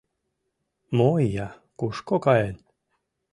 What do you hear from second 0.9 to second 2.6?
Мо ия, кушко каен?